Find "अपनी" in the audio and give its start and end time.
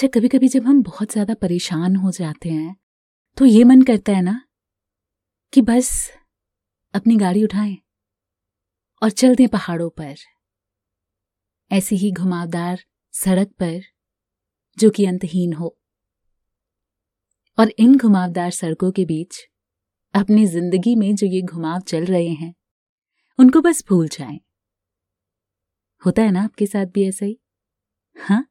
6.94-7.16, 20.14-20.46